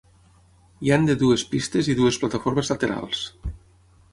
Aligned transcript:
Hi 0.85 0.91
han 0.95 1.03
de 1.09 1.15
dues 1.23 1.43
pistes 1.51 1.91
i 1.93 1.97
dues 2.01 2.17
plataformes 2.25 2.73
laterals. 2.73 3.21